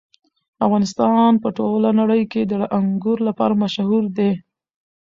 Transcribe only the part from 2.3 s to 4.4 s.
کې د انګور لپاره مشهور دی.